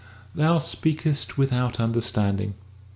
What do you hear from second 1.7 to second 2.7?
understanding.